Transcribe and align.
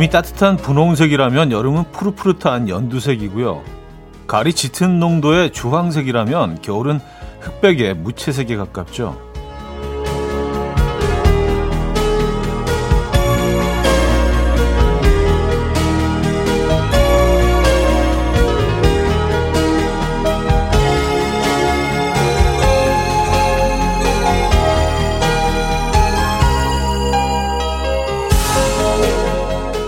봄이 0.00 0.08
따뜻한 0.08 0.56
분홍색이라면 0.56 1.52
여름은 1.52 1.92
푸릇푸릇한 1.92 2.70
연두색이고요. 2.70 3.62
가을이 4.26 4.54
짙은 4.54 4.98
농도의 4.98 5.52
주황색이라면 5.52 6.62
겨울은 6.62 7.00
흑백의 7.40 7.96
무채색에 7.96 8.56
가깝죠. 8.56 9.29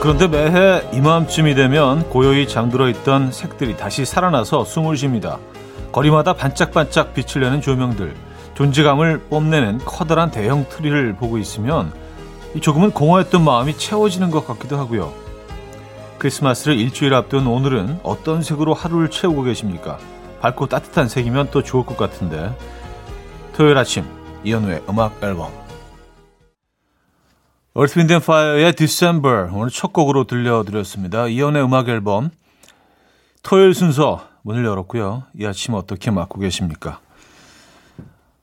그런데 0.03 0.27
매해 0.27 0.83
이맘쯤이 0.93 1.55
되면 1.55 2.03
고요히 2.11 2.49
잠들어 2.49 2.89
있던 2.89 3.31
색들이 3.31 3.77
다시 3.77 4.05
살아나서 4.05 4.65
숨을 4.65 4.97
쉽니다. 4.97 5.39
거리마다 5.93 6.33
반짝반짝 6.33 7.15
빛을 7.15 7.41
내는 7.41 7.61
조명들, 7.61 8.13
존재감을 8.55 9.21
뽐내는 9.31 9.79
커다란 9.85 10.33
대형 10.33 10.67
트리를 10.69 11.15
보고 11.15 11.39
있으면 11.39 11.93
조금은 12.61 12.91
공허했던 12.91 13.45
마음이 13.45 13.79
채워지는 13.79 14.33
것 14.33 14.45
같기도 14.45 14.77
하고요. 14.77 15.13
크리스마스를 16.19 16.77
일주일 16.81 17.15
앞둔 17.15 17.47
오늘은 17.47 18.01
어떤 18.03 18.43
색으로 18.43 18.75
하루를 18.75 19.09
채우고 19.09 19.45
계십니까? 19.45 19.99
밝고 20.41 20.67
따뜻한 20.67 21.09
색이면 21.09 21.51
또 21.53 21.63
좋을 21.63 21.87
것 21.87 21.97
같은데. 21.97 22.53
토요일 23.55 23.79
아침 23.79 24.05
이현우의 24.43 24.83
음악 24.89 25.23
앨범 25.23 25.62
Wind 27.75 28.13
and 28.13 28.23
Fire의 28.23 28.75
December 28.75 29.49
오늘 29.53 29.71
첫 29.71 29.93
곡으로 29.93 30.25
들려드렸습니다. 30.25 31.27
이현우의 31.29 31.65
음악 31.65 31.89
앨범 31.89 32.31
토요일 33.43 33.75
순서 33.75 34.29
문을 34.43 34.65
열었고요. 34.65 35.25
이 35.39 35.47
아침 35.47 35.75
어떻게 35.75 36.11
맞고 36.11 36.41
계십니까? 36.41 37.01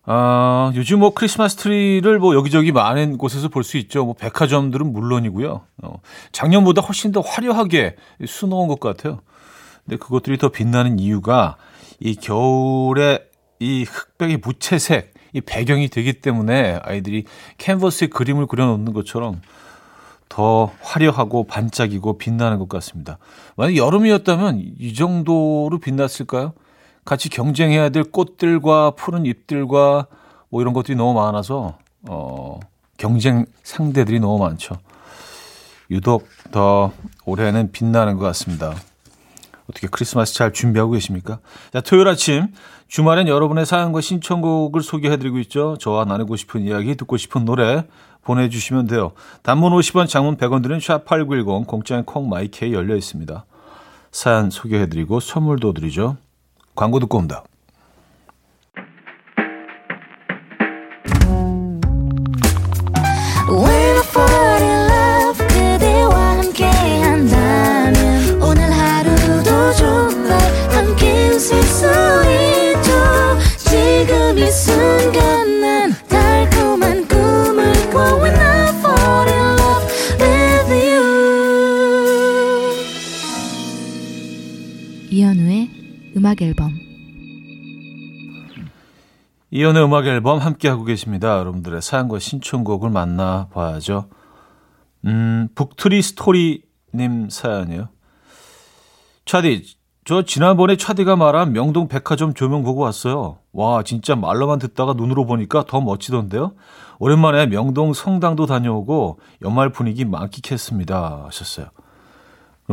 아, 0.05 0.71
요즘 0.73 0.99
뭐 0.99 1.13
크리스마스 1.13 1.57
트리를 1.57 2.17
뭐 2.17 2.33
여기저기 2.33 2.71
많은 2.71 3.19
곳에서 3.19 3.49
볼 3.49 3.63
수 3.63 3.77
있죠. 3.77 4.05
뭐 4.05 4.15
백화점들은 4.15 4.91
물론이고요. 4.91 5.61
어, 5.83 6.01
작년보다 6.31 6.81
훨씬 6.81 7.11
더 7.11 7.21
화려하게 7.21 7.97
수놓은 8.25 8.67
것 8.67 8.79
같아요. 8.79 9.19
근데 9.85 9.97
그것들이 9.97 10.39
더 10.39 10.49
빛나는 10.49 10.97
이유가 10.97 11.57
이 11.99 12.15
겨울에 12.15 13.19
이 13.59 13.83
흑백의 13.83 14.37
무채색 14.37 15.13
이 15.33 15.41
배경이 15.41 15.89
되기 15.89 16.13
때문에 16.13 16.79
아이들이 16.83 17.25
캔버스에 17.57 18.07
그림을 18.07 18.47
그려놓는 18.47 18.93
것처럼 18.93 19.41
더 20.27 20.71
화려하고 20.81 21.45
반짝이고 21.45 22.17
빛나는 22.17 22.59
것 22.59 22.69
같습니다. 22.69 23.17
만약 23.55 23.75
여름이었다면 23.75 24.61
이 24.79 24.93
정도로 24.93 25.79
빛났을까요? 25.79 26.53
같이 27.03 27.29
경쟁해야 27.29 27.89
될 27.89 28.03
꽃들과 28.03 28.91
푸른 28.91 29.25
잎들과 29.25 30.05
뭐 30.49 30.61
이런 30.61 30.73
것들이 30.73 30.95
너무 30.95 31.19
많아서 31.19 31.77
어, 32.07 32.59
경쟁 32.97 33.45
상대들이 33.63 34.19
너무 34.19 34.37
많죠. 34.37 34.77
유독 35.89 36.27
더 36.51 36.91
올해는 37.25 37.71
빛나는 37.71 38.17
것 38.17 38.25
같습니다. 38.25 38.75
어떻게 39.69 39.87
크리스마스 39.87 40.33
잘 40.33 40.51
준비하고 40.51 40.93
계십니까? 40.93 41.39
자, 41.71 41.81
토요일 41.81 42.07
아침 42.07 42.47
주말엔 42.87 43.27
여러분의 43.27 43.65
사연과 43.65 44.01
신청곡을 44.01 44.81
소개해드리고 44.81 45.37
있죠. 45.39 45.77
저와 45.79 46.05
나누고 46.05 46.35
싶은 46.35 46.61
이야기, 46.61 46.95
듣고 46.95 47.17
싶은 47.17 47.45
노래 47.45 47.85
보내주시면 48.23 48.87
돼요. 48.87 49.11
단문 49.43 49.71
50원, 49.73 50.07
장문 50.07 50.37
100원 50.37 50.63
드는 50.63 50.79
샵8910, 50.79 51.67
공짜인 51.67 52.03
콩마이케이 52.03 52.73
열려 52.73 52.95
있습니다. 52.95 53.45
사연 54.11 54.49
소개해드리고 54.49 55.19
선물도 55.19 55.73
드리죠. 55.73 56.17
광고 56.75 56.99
듣고 56.99 57.17
옵니다. 57.17 57.43
음악 86.29 86.41
앨범 86.43 86.71
이연의 89.49 89.83
음악 89.83 90.05
앨범 90.05 90.37
함께하고 90.37 90.83
계십니다. 90.83 91.39
여러분들의 91.39 91.81
사연과 91.81 92.19
신청곡을 92.19 92.91
만나봐야죠. 92.91 94.09
음, 95.05 95.47
북트리 95.55 96.03
스토리님 96.03 97.29
사연이요. 97.29 97.89
차디, 99.25 99.65
저 100.05 100.21
지난번에 100.21 100.75
차디가 100.75 101.15
말한 101.15 101.51
명동 101.51 101.87
백화점 101.87 102.35
조명 102.35 102.61
보고 102.63 102.81
왔어요. 102.81 103.39
와, 103.51 103.81
진짜 103.81 104.15
말로만 104.15 104.59
듣다가 104.59 104.93
눈으로 104.93 105.25
보니까 105.25 105.65
더 105.67 105.81
멋지던데요? 105.81 106.53
오랜만에 106.99 107.47
명동 107.47 107.93
성당도 107.93 108.45
다녀오고 108.45 109.19
연말 109.41 109.71
분위기 109.71 110.05
만끽했습니다. 110.05 111.25
하셨어요. 111.25 111.69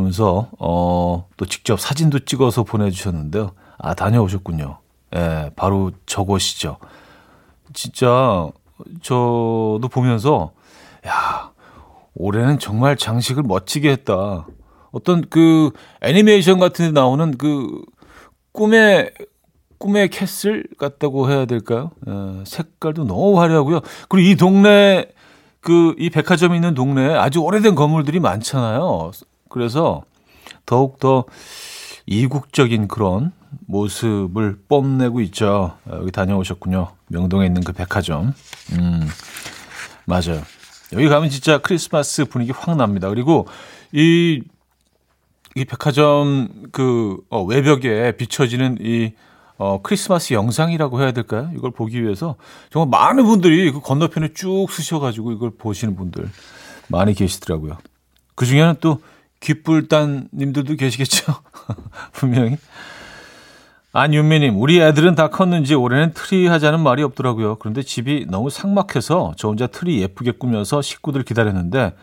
그러면서 0.06 0.50
어, 0.58 1.26
또 1.38 1.46
직접 1.46 1.80
사진도 1.80 2.18
찍어서 2.18 2.64
보내주셨는데요. 2.64 3.52
아 3.78 3.94
다녀오셨군요. 3.94 4.78
예, 5.14 5.50
바로 5.56 5.90
저곳이죠. 6.04 6.76
진짜 7.72 8.46
저도 9.00 9.88
보면서 9.90 10.52
야 11.06 11.50
올해는 12.14 12.58
정말 12.58 12.98
장식을 12.98 13.42
멋지게 13.44 13.90
했다. 13.90 14.46
어떤 14.90 15.24
그 15.30 15.70
애니메이션 16.02 16.58
같은 16.58 16.88
데 16.88 16.92
나오는 16.92 17.34
그 17.38 17.82
꿈의 18.52 19.12
꿈의 19.78 20.10
캐슬 20.10 20.66
같다고 20.78 21.30
해야 21.30 21.46
될까요? 21.46 21.92
예, 22.06 22.44
색깔도 22.44 23.04
너무 23.04 23.40
화려하고요. 23.40 23.80
그리고 24.10 24.28
이 24.28 24.36
동네 24.36 25.08
그 25.62 25.94
이 25.98 26.10
백화점이 26.10 26.54
있는 26.54 26.74
동네에 26.74 27.14
아주 27.14 27.40
오래된 27.40 27.74
건물들이 27.74 28.20
많잖아요. 28.20 29.10
그래서 29.48 30.02
더욱더 30.64 31.24
이국적인 32.06 32.88
그런 32.88 33.32
모습을 33.66 34.58
뽐내고 34.68 35.20
있죠. 35.22 35.76
여기 35.90 36.12
다녀오셨군요. 36.12 36.88
명동에 37.08 37.46
있는 37.46 37.62
그 37.62 37.72
백화점. 37.72 38.32
음, 38.72 39.08
맞아요. 40.04 40.42
여기 40.92 41.08
가면 41.08 41.30
진짜 41.30 41.58
크리스마스 41.58 42.24
분위기 42.24 42.52
확 42.52 42.76
납니다. 42.76 43.08
그리고 43.08 43.48
이, 43.92 44.42
이 45.54 45.64
백화점 45.64 46.48
그 46.70 47.18
어, 47.28 47.42
외벽에 47.42 48.12
비춰지는 48.16 48.78
이 48.80 49.12
어, 49.58 49.80
크리스마스 49.82 50.34
영상이라고 50.34 51.00
해야 51.00 51.12
될까요? 51.12 51.50
이걸 51.56 51.70
보기 51.70 52.02
위해서 52.02 52.36
정말 52.70 52.88
많은 52.90 53.24
분들이 53.24 53.72
그 53.72 53.80
건너편에 53.80 54.34
쭉 54.34 54.66
쓰셔가지고 54.70 55.32
이걸 55.32 55.50
보시는 55.50 55.96
분들 55.96 56.28
많이 56.88 57.14
계시더라고요. 57.14 57.78
그 58.34 58.44
중에는 58.44 58.76
또 58.80 59.00
귓불단님들도 59.46 60.74
계시겠죠? 60.74 61.32
분명히. 62.12 62.56
안윤미님, 63.92 64.60
우리 64.60 64.80
애들은 64.80 65.14
다 65.14 65.28
컸는지 65.28 65.74
올해는 65.74 66.12
트리 66.12 66.48
하자는 66.48 66.80
말이 66.80 67.02
없더라고요. 67.04 67.56
그런데 67.56 67.82
집이 67.82 68.26
너무 68.28 68.50
삭막해서 68.50 69.34
저 69.36 69.48
혼자 69.48 69.68
트리 69.68 70.02
예쁘게 70.02 70.32
꾸며서 70.32 70.82
식구들 70.82 71.22
기다렸는데 71.22 71.94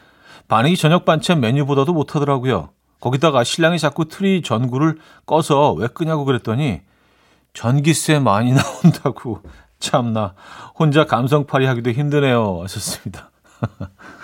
반응이 0.48 0.78
저녁 0.78 1.06
반찬 1.06 1.42
메뉴보다도 1.42 1.94
못하더라고요. 1.94 2.70
거기다가 3.00 3.44
신랑이 3.44 3.78
자꾸 3.78 4.06
트리 4.06 4.42
전구를 4.42 4.98
꺼서 5.26 5.74
왜 5.74 5.88
끄냐고 5.88 6.24
그랬더니 6.24 6.82
전기세 7.54 8.20
많이 8.20 8.54
나온다고 8.56 9.42
참나 9.80 10.34
혼자 10.80 11.06
감성팔이 11.06 11.66
하기도 11.66 11.92
힘드네요 11.92 12.62
하셨습니다. 12.64 13.32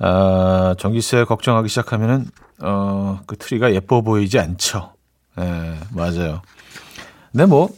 아, 0.00 0.74
전기세 0.78 1.24
걱정하기 1.24 1.68
시작하면은 1.68 2.26
어, 2.62 3.20
그 3.26 3.36
트리가 3.36 3.74
예뻐 3.74 4.00
보이지 4.00 4.38
않죠. 4.38 4.94
예, 5.38 5.76
맞아요. 5.94 6.42
근데 7.32 7.46
뭐, 7.46 7.68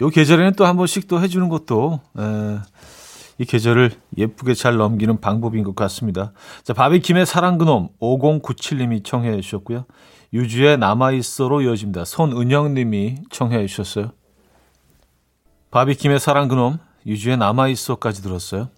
요 0.00 0.08
계절에는 0.08 0.54
또 0.54 0.64
한 0.64 0.76
번씩 0.76 1.06
또 1.08 1.20
해주는 1.20 1.48
것도, 1.48 2.00
에, 2.18 2.58
이 3.38 3.44
계절을 3.44 3.90
예쁘게 4.16 4.54
잘 4.54 4.76
넘기는 4.76 5.20
방법인 5.20 5.64
것 5.64 5.74
같습니다. 5.74 6.32
자, 6.62 6.72
바비킴의 6.72 7.26
사랑 7.26 7.58
그놈 7.58 7.88
5097님이 8.00 9.04
청해 9.04 9.40
주셨고요. 9.40 9.86
유주의 10.32 10.78
남아있어로 10.78 11.62
이어집니다. 11.62 12.04
손은영님이 12.04 13.16
청해 13.30 13.66
주셨어요. 13.66 14.12
바비킴의 15.72 16.20
사랑 16.20 16.46
그놈, 16.48 16.78
유주의 17.06 17.36
남아있어까지 17.36 18.22
들었어요. 18.22 18.68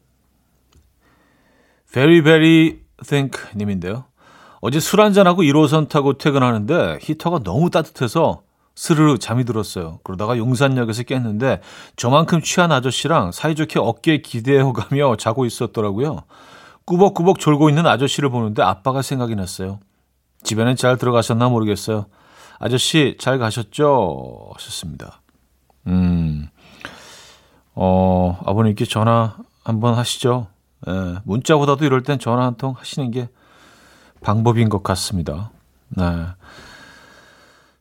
베리베리 1.93 2.81
think 3.05 3.41
님인데요. 3.57 4.05
어제 4.61 4.81
술 4.81 5.01
한잔하고 5.01 5.43
1호선 5.43 5.89
타고 5.89 6.15
퇴근하는데 6.19 6.99
히터가 7.01 7.41
너무 7.41 7.71
따뜻해서 7.71 8.43
스르르 8.75 9.19
잠이 9.19 9.45
들었어요. 9.45 10.01
그러다가 10.05 10.37
용산역에서 10.37 11.05
깼는데 11.05 11.61
저만큼 11.97 12.43
취한 12.43 12.73
아저씨랑 12.73 13.33
사이좋게 13.33 13.79
어깨에 13.79 14.19
기대어가며 14.19 15.17
자고 15.17 15.47
있었더라고요. 15.47 16.25
꾸벅꾸벅 16.85 17.39
졸고 17.39 17.69
있는 17.69 17.87
아저씨를 17.87 18.29
보는데 18.29 18.63
아빠가 18.63 19.03
생각이 19.03 19.35
났어요. 19.35 19.81
집에는 20.43 20.77
잘 20.77 20.99
들어가셨나 20.99 21.49
모르겠어요. 21.49 22.07
아저씨 22.59 23.17
잘 23.19 23.39
가셨죠? 23.39 24.51
하셨습니다. 24.55 25.21
음, 25.87 26.49
어, 27.75 28.39
아버님께 28.45 28.85
전화 28.85 29.37
한번 29.65 29.95
하시죠. 29.95 30.49
예, 30.89 31.19
문자보다도 31.25 31.85
이럴 31.85 32.03
땐 32.03 32.19
전화 32.19 32.45
한 32.45 32.57
통 32.57 32.75
하시는 32.77 33.11
게 33.11 33.29
방법인 34.21 34.69
것 34.69 34.83
같습니다. 34.83 35.51
네. 35.91 36.05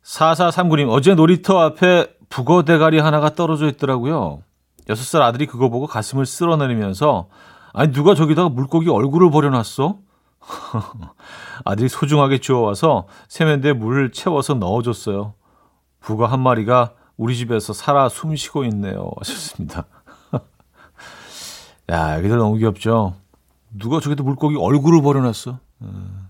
4439님, 0.04 0.90
어제 0.90 1.16
놀이터 1.16 1.60
앞에 1.60 2.08
북어 2.30 2.64
대가리 2.64 3.00
하나가 3.00 3.34
떨어져 3.34 3.68
있더라고요. 3.68 4.42
6살 4.88 5.22
아들이 5.22 5.48
그거 5.48 5.70
보고 5.70 5.88
가슴을 5.88 6.26
쓸어내리면서, 6.26 7.28
아니, 7.74 7.92
누가 7.92 8.14
저기다가 8.14 8.50
물고기 8.50 8.90
얼굴을 8.90 9.32
버려놨어? 9.32 9.98
아들이 11.66 11.90
소중하게 11.90 12.38
주워와서 12.40 13.08
세면대에 13.28 13.74
물을 13.74 14.12
채워서 14.12 14.54
넣어줬어요. 14.56 15.34
북어 16.02 16.28
한 16.28 16.40
마리가 16.42 16.92
우리 17.18 17.36
집에서 17.36 17.74
살아 17.74 18.10
숨 18.10 18.36
쉬고 18.36 18.64
있네요. 18.66 19.10
하셨습니다. 19.18 19.86
야, 21.92 22.18
여기들 22.18 22.38
너무 22.38 22.58
귀엽죠? 22.58 23.16
누가 23.72 24.00
저기다 24.00 24.24
물고기 24.24 24.58
얼굴을 24.58 25.02
버려놨어? 25.02 25.60
음, 25.82 26.30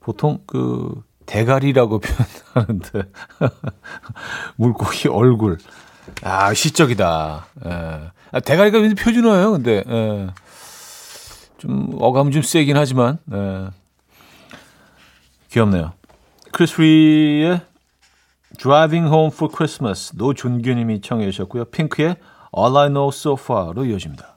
보통 0.00 0.40
그 0.46 1.02
대가리라고 1.26 2.00
표현하는데 2.54 3.02
물고기 4.56 5.08
얼굴. 5.08 5.58
아, 6.22 6.52
시적이다. 6.54 7.46
예. 7.66 7.70
아, 8.32 8.40
대가리가 8.40 8.78
왠지 8.78 8.94
표준어예요, 8.94 9.52
근데. 9.52 9.84
예. 9.86 10.28
좀 11.58 11.94
어감 12.00 12.30
좀 12.30 12.42
세긴 12.42 12.76
하지만 12.76 13.18
예. 13.32 13.68
귀엽네요. 15.50 15.92
크리스 16.52 16.80
리의 16.80 17.60
Driving 18.58 19.06
Home 19.08 19.30
for 19.32 19.52
Christmas 19.54 20.12
노준규님이 20.16 21.00
청해 21.00 21.30
주셨고요. 21.30 21.66
핑크의 21.66 22.16
All 22.56 22.76
I 22.76 22.88
Know 22.88 23.08
So 23.12 23.36
Far로 23.38 23.84
이어집니다. 23.84 24.36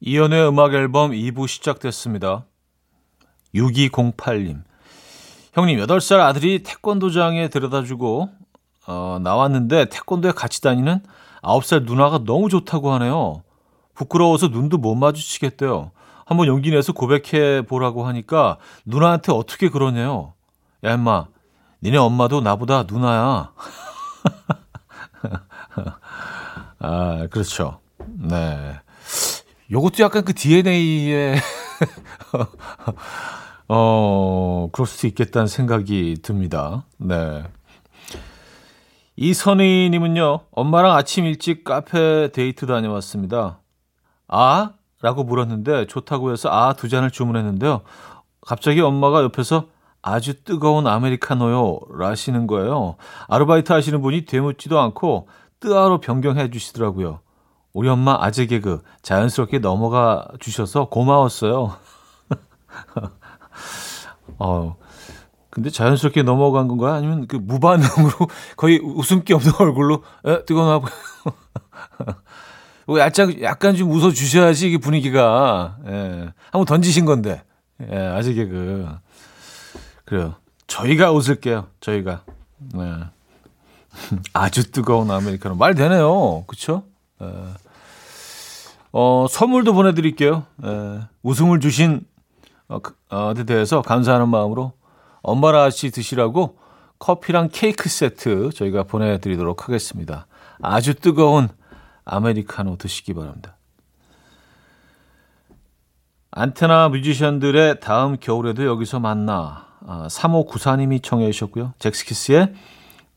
이현우의 0.00 0.48
음악 0.48 0.74
앨범 0.74 1.12
2부 1.12 1.48
시작됐습니다. 1.48 2.44
6208님 3.54 4.62
형님 5.54 5.78
8살 5.78 6.20
아들이 6.20 6.62
태권도장에 6.62 7.48
데려다주고 7.48 8.28
어, 8.88 9.18
나왔는데 9.22 9.86
태권도에 9.86 10.32
같이 10.32 10.60
다니는 10.60 11.00
9살 11.42 11.86
누나가 11.86 12.18
너무 12.18 12.50
좋다고 12.50 12.92
하네요. 12.92 13.42
부끄러워서 13.94 14.48
눈도 14.48 14.76
못 14.76 14.94
마주치겠대요. 14.96 15.92
한번 16.26 16.46
용기 16.46 16.70
내서 16.70 16.92
고백해 16.92 17.62
보라고 17.62 18.06
하니까 18.06 18.58
누나한테 18.84 19.32
어떻게 19.32 19.70
그러네요. 19.70 20.34
야 20.84 20.92
임마 20.92 21.28
니네 21.82 21.96
엄마도 21.96 22.42
나보다 22.42 22.82
누나야. 22.82 23.52
아, 26.80 27.26
그렇죠. 27.30 27.80
네. 28.06 28.78
요것도 29.70 30.02
약간 30.04 30.24
그 30.24 30.32
DNA에, 30.32 31.36
어, 33.68 34.68
그럴 34.72 34.86
수도 34.86 35.06
있겠다는 35.08 35.48
생각이 35.48 36.18
듭니다. 36.22 36.84
네. 36.98 37.44
이선희 39.16 39.88
님은요, 39.90 40.40
엄마랑 40.52 40.92
아침 40.92 41.24
일찍 41.24 41.64
카페 41.64 42.30
데이트 42.32 42.66
다녀왔습니다. 42.66 43.60
아? 44.28 44.70
라고 45.02 45.24
물었는데, 45.24 45.86
좋다고 45.86 46.32
해서 46.32 46.48
아 46.50 46.74
두 46.74 46.88
잔을 46.88 47.10
주문했는데요. 47.10 47.82
갑자기 48.42 48.80
엄마가 48.80 49.22
옆에서 49.22 49.66
아주 50.00 50.44
뜨거운 50.44 50.86
아메리카노요. 50.86 51.80
라시는 51.98 52.46
거예요. 52.46 52.96
아르바이트 53.28 53.72
하시는 53.72 54.00
분이 54.00 54.26
되묻지도 54.26 54.78
않고, 54.78 55.28
뜨아로 55.58 56.00
변경해 56.00 56.50
주시더라고요. 56.50 57.20
우리 57.76 57.90
엄마 57.90 58.16
아재 58.18 58.46
개그 58.46 58.80
자연스럽게 59.02 59.58
넘어가 59.58 60.26
주셔서 60.40 60.88
고마웠어요. 60.88 61.76
어, 64.38 64.76
근데 65.50 65.68
자연스럽게 65.68 66.22
넘어간 66.22 66.68
건가요? 66.68 66.94
아니면 66.94 67.26
그 67.26 67.36
무반응으로 67.36 68.12
거의 68.56 68.78
웃음기 68.78 69.34
없는 69.34 69.52
얼굴로 69.60 70.02
에, 70.24 70.42
뜨거나 70.46 70.80
뭐 72.86 72.98
약간 72.98 73.42
약간 73.42 73.76
좀 73.76 73.90
웃어 73.90 74.10
주셔야지 74.10 74.72
이 74.72 74.78
분위기가 74.78 75.76
예. 75.86 76.32
한번 76.50 76.64
던지신 76.64 77.04
건데 77.04 77.42
예, 77.92 77.94
아재 77.94 78.32
개그 78.32 78.88
그래요. 80.06 80.36
저희가 80.66 81.12
웃을게요. 81.12 81.66
저희가. 81.80 82.22
네. 82.72 83.00
아주 84.32 84.70
뜨거운 84.70 85.10
아메리카노. 85.10 85.56
말 85.56 85.74
되네요. 85.74 86.46
에. 87.20 87.65
어, 88.98 89.26
선물도 89.28 89.74
보내드릴게요. 89.74 90.44
에. 90.64 91.00
웃음을 91.22 91.60
주신 91.60 92.00
어, 92.66 92.78
그, 92.78 92.96
어, 93.10 93.34
데 93.34 93.44
대해서 93.44 93.82
감사하는 93.82 94.30
마음으로 94.30 94.72
엄마랑 95.20 95.64
같이 95.64 95.90
드시라고 95.90 96.56
커피랑 96.98 97.50
케이크 97.52 97.90
세트 97.90 98.52
저희가 98.54 98.84
보내드리도록 98.84 99.68
하겠습니다. 99.68 100.26
아주 100.62 100.94
뜨거운 100.94 101.50
아메리카노 102.06 102.78
드시기 102.78 103.12
바랍니다. 103.12 103.58
안테나 106.30 106.88
뮤지션들의 106.88 107.80
다음 107.80 108.16
겨울에도 108.18 108.64
여기서 108.64 108.98
만나. 108.98 109.66
아, 109.86 110.06
3594님이 110.08 111.02
청해 111.02 111.30
주셨고요. 111.32 111.74
잭스키스의 111.80 112.54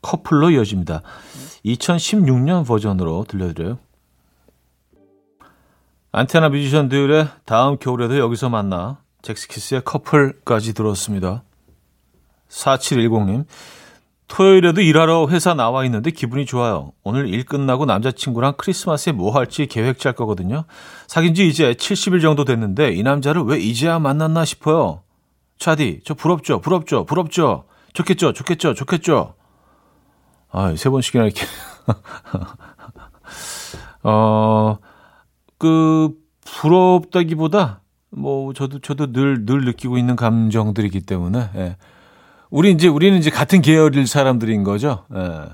커플로 0.02 0.52
이어집니다. 0.52 1.04
2016년 1.64 2.68
버전으로 2.68 3.24
들려드려요. 3.30 3.78
안테나 6.12 6.50
뮤지션들의 6.50 7.28
다음 7.46 7.78
겨울에도 7.78 8.18
여기서 8.18 8.50
만나 8.50 8.98
잭스키스의 9.22 9.84
커플까지 9.84 10.74
들었습니다. 10.74 11.44
4710님 12.50 13.46
토요일에도 14.28 14.82
일하러 14.82 15.28
회사 15.30 15.54
나와 15.54 15.86
있는데 15.86 16.12
기분이 16.12 16.46
좋아요. 16.46 16.94
오늘 17.04 17.28
일 17.28 17.46
끝나고 17.46 17.86
남자친구랑 17.86 18.54
크리스마스에 18.58 19.14
뭐 19.14 19.32
할지 19.32 19.68
계획 19.68 20.00
짤 20.00 20.14
거거든요. 20.14 20.66
사귄 21.08 21.34
지 21.34 21.48
이제 21.48 21.74
70일 21.74 22.22
정도 22.22 22.46
됐는데 22.46 22.94
이 22.94 23.04
남자를 23.04 23.44
왜 23.44 23.60
이제야 23.60 24.00
만났나 24.00 24.46
싶어요. 24.46 25.04
차디, 25.58 26.02
저 26.06 26.14
부럽죠? 26.14 26.62
부럽죠? 26.62 27.06
부럽죠? 27.06 27.66
좋겠죠? 27.94 28.34
좋겠죠? 28.34 28.74
좋겠죠? 28.74 29.36
아, 30.52 30.74
세 30.76 30.90
번씩이나 30.90 31.26
이렇게. 31.26 31.46
어, 34.04 34.78
그, 35.60 36.14
부럽다기보다, 36.46 37.82
뭐, 38.10 38.54
저도, 38.54 38.80
저도 38.80 39.12
늘, 39.12 39.46
늘 39.46 39.66
느끼고 39.66 39.98
있는 39.98 40.16
감정들이기 40.16 41.02
때문에, 41.02 41.52
예. 41.56 41.78
우리 42.50 42.72
이제, 42.72 42.88
우리는 42.88 43.20
이제 43.20 43.30
같은 43.30 43.62
계열일 43.62 44.08
사람들인 44.08 44.64
거죠. 44.64 45.06
예. 45.14 45.50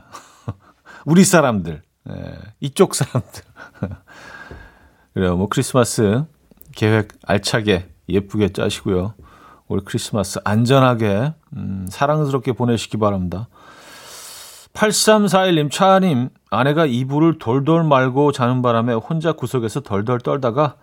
우리 1.06 1.26
사람들. 1.26 1.82
예. 2.10 2.38
이쪽 2.62 2.96
사람들. 2.96 3.44
그래요. 5.14 5.36
뭐, 5.36 5.48
크리스마스 5.50 6.24
계획 6.76 7.10
알차게, 7.26 7.90
예쁘게 8.08 8.50
짜시고요. 8.54 9.16
올 9.68 9.82
크리스마스 9.84 10.40
안전하게, 10.46 11.34
음, 11.58 11.88
사랑스럽게 11.90 12.54
보내시기 12.54 12.98
바랍니다. 12.98 13.50
8341님, 14.74 15.72
차님, 15.72 16.30
아내가 16.56 16.86
이불을 16.86 17.38
돌돌 17.38 17.84
말고 17.84 18.32
자는 18.32 18.62
바람에 18.62 18.94
혼자 18.94 19.34
구석에서 19.34 19.82
덜덜 19.82 20.20
떨다가 20.20 20.76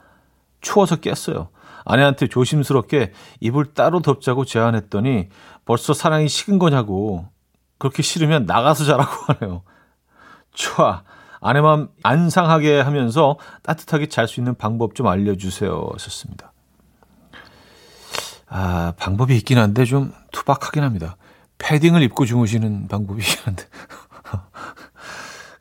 추워서 0.61 0.97
깼어요. 0.97 1.49
아내한테 1.85 2.29
조심스럽게 2.29 3.13
이불 3.41 3.75
따로 3.75 4.01
덮자고 4.01 4.45
제안했더니 4.45 5.29
벌써 5.65 5.95
사랑이 5.95 6.29
식은 6.29 6.59
거냐고. 6.59 7.27
그렇게 7.79 8.03
싫으면 8.03 8.47
나가서 8.47 8.85
자라고 8.85 9.11
하네요. 9.35 9.63
촤, 10.55 11.03
아내맘 11.41 11.89
안 12.05 12.31
상하게 12.31 12.81
하면서 12.81 13.37
따뜻하게 13.63 14.09
잘 14.09 14.29
수 14.29 14.39
있는 14.39 14.55
방법 14.55 14.95
좀 14.95 15.09
알려주세요. 15.09 15.89
하셨습니다. 15.93 16.53
아, 18.49 18.93
방법이 18.99 19.35
있긴 19.39 19.59
한데 19.59 19.85
좀 19.85 20.13
투박하긴 20.31 20.83
합니다. 20.85 21.17
패딩을 21.59 22.03
입고 22.03 22.27
주무시는 22.27 22.87
방법이긴 22.87 23.39
한데. 23.45 23.65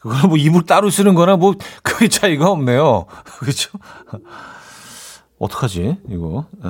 그거는 0.01 0.29
뭐 0.29 0.37
이불 0.37 0.65
따로 0.65 0.89
쓰는 0.89 1.13
거나 1.13 1.37
뭐 1.37 1.53
크게 1.83 2.07
차이가 2.07 2.49
없네요. 2.49 3.05
그렇죠? 3.39 3.69
어떡하지, 5.37 5.97
이거? 6.09 6.45
에, 6.63 6.67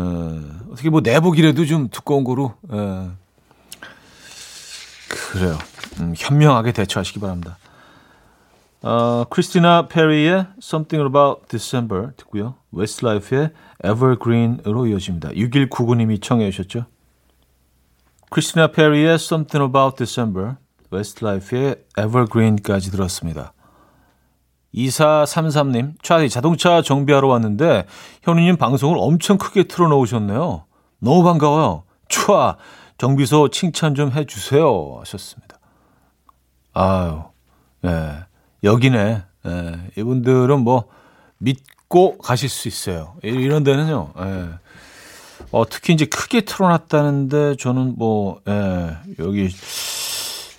어떻게 0.72 0.90
뭐 0.90 1.02
내복이라도 1.02 1.66
좀 1.66 1.88
두꺼운 1.90 2.24
거로, 2.24 2.54
에. 2.72 3.10
그래요. 5.32 5.58
음, 6.00 6.14
현명하게 6.18 6.74
대처하시기 6.74 7.20
바랍니다. 7.20 7.58
어, 8.82 9.26
크리스티나 9.30 9.88
페리의 9.88 10.48
Something 10.62 11.08
About 11.08 11.48
December 11.48 12.12
듣고요. 12.18 12.56
웨스트라이프의 12.72 13.52
Evergreen으로 13.84 14.88
이어집니다. 14.88 15.30
6199님이 15.30 16.22
청해 16.22 16.50
주셨죠. 16.52 16.86
크리스티나 18.30 18.72
페리의 18.72 19.16
Something 19.16 19.70
About 19.70 19.98
December, 19.98 20.56
웨스트라이프의 20.92 21.76
Evergreen까지 21.98 22.92
들었습니다. 22.92 23.54
2433님, 24.74 25.96
차디 26.02 26.30
자동차 26.30 26.82
정비하러 26.82 27.28
왔는데 27.28 27.86
현우님 28.24 28.58
방송을 28.58 28.98
엄청 29.00 29.38
크게 29.38 29.64
틀어놓으셨네요. 29.64 30.66
너무 31.00 31.24
반가워요. 31.24 31.84
촤 32.08 32.56
정비소 32.98 33.50
칭찬 33.50 33.96
좀 33.96 34.12
해주세요 34.12 34.98
하셨습니다. 35.00 35.58
아유, 36.74 37.24
예. 37.86 38.26
여기네. 38.64 39.24
예, 39.48 39.92
이분들은 39.98 40.60
뭐 40.60 40.86
믿고 41.40 42.20
가실 42.20 42.48
수 42.48 42.68
있어요. 42.68 43.16
이런 43.24 43.64
데는요. 43.64 44.14
예. 44.20 44.50
어, 45.52 45.68
특히 45.68 45.94
이제 45.94 46.06
크게 46.06 46.42
틀어놨다는데 46.42 47.56
저는 47.58 47.96
뭐 47.98 48.40
예, 48.48 48.98
여기 49.20 49.50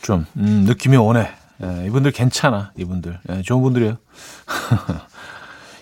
좀 0.02 0.26
음, 0.36 0.64
느낌이 0.66 0.96
오네. 0.96 1.28
예, 1.62 1.86
이분들 1.86 2.10
괜찮아. 2.10 2.72
이분들 2.76 3.20
예, 3.30 3.42
좋은 3.42 3.62
분들이에요. 3.62 3.96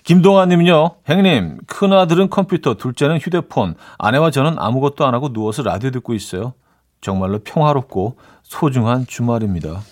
김동아님요, 0.04 0.96
행님, 1.08 1.58
큰 1.66 1.92
아들은 1.92 2.30
컴퓨터, 2.30 2.74
둘째는 2.74 3.18
휴대폰, 3.18 3.74
아내와 3.98 4.30
저는 4.30 4.56
아무것도 4.58 5.06
안 5.06 5.14
하고 5.14 5.32
누워서 5.32 5.62
라디오 5.62 5.90
듣고 5.90 6.14
있어요. 6.14 6.54
정말로 7.00 7.38
평화롭고 7.38 8.16
소중한 8.42 9.06
주말입니다. 9.06 9.82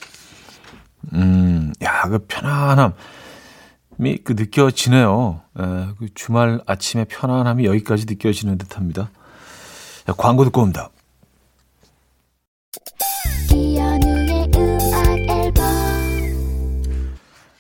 음, 1.13 1.73
야, 1.83 2.03
그 2.09 2.19
편안함이 2.27 2.95
그 4.25 4.33
느껴지네요. 4.33 5.41
에, 5.59 5.63
그 5.99 6.09
주말 6.15 6.61
아침의 6.67 7.07
편안함이 7.07 7.65
여기까지 7.65 8.07
느껴지는 8.07 8.59
듯 8.59 8.77
합니다. 8.77 9.11
야, 10.09 10.15
광고 10.17 10.45
듣고 10.45 10.63
옵니다. 10.63 10.91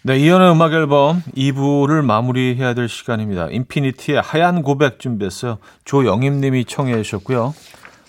네, 0.02 0.18
이연의 0.18 0.52
음악 0.52 0.72
앨범 0.72 1.22
2부를 1.36 2.02
마무리해야 2.02 2.74
될 2.74 2.88
시간입니다. 2.88 3.48
인피니티의 3.50 4.22
하얀 4.22 4.62
고백 4.62 5.00
준비했어요. 5.00 5.58
조영임 5.84 6.40
님이 6.40 6.64
청해 6.64 7.02
주셨고요. 7.02 7.54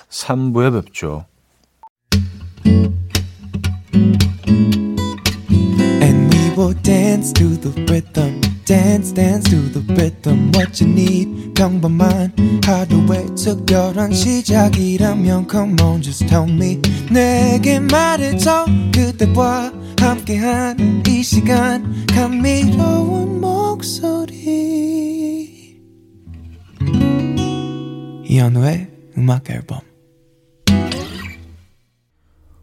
3부에 0.10 0.72
뵙죠. 0.74 1.26
will 6.60 6.74
dance 6.84 7.32
to 7.32 7.56
the 7.56 7.72
rhythm. 7.86 8.42
Dance, 8.66 9.14
dance 9.14 9.50
to 9.50 9.62
the 9.72 9.82
rhythm. 9.96 10.52
What 10.54 10.84
you 10.84 10.92
need, 10.92 11.54
평범한 11.54 12.34
하루의 12.66 13.34
특별한 13.36 14.12
시작이라면 14.12 15.48
Come 15.50 15.82
on, 15.82 16.02
just 16.02 16.28
tell 16.28 16.50
me. 16.52 16.82
내게 17.10 17.80
말해줘 17.80 18.66
그대와 18.94 19.72
함께한 20.00 21.04
이 21.08 21.22
시간 21.22 22.06
감미로운 22.08 23.42
목소리. 23.42 24.40
이현우의 28.26 28.90
음악 29.18 29.50
앨범. 29.50 29.80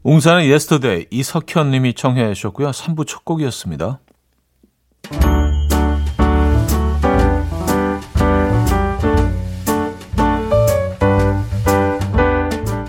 웅산의 0.03 0.49
Yesterday 0.49 1.07
이석현 1.11 1.71
님이 1.73 1.93
청해 1.93 2.33
주셨고요. 2.35 2.71
3부 2.71 3.07
첫 3.07 3.25
곡이었습니다. 3.25 4.01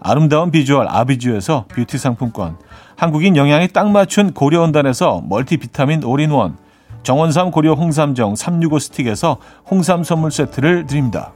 아름다운 0.00 0.50
비주얼 0.50 0.86
아비주에서 0.88 1.66
뷰티 1.68 1.98
상품권, 1.98 2.56
한국인 2.96 3.36
영양에 3.36 3.68
딱 3.68 3.90
맞춘 3.90 4.32
고려원단에서 4.32 5.22
멀티비타민 5.28 6.04
올인원, 6.04 6.56
정원삼 7.02 7.50
고려 7.50 7.74
홍삼정 7.74 8.36
365 8.36 8.78
스틱에서 8.78 9.38
홍삼 9.70 10.04
선물 10.04 10.30
세트를 10.30 10.86
드립니다. 10.86 11.32